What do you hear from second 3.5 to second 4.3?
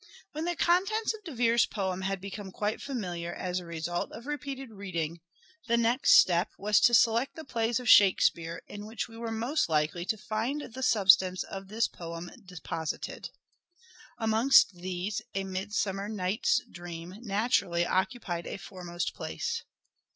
a result of